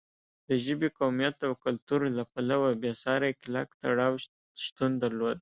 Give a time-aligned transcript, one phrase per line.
[0.47, 4.13] د ژبې، قومیت او کلتور له پلوه بېساری کلک تړاو
[4.63, 5.37] شتون درلود.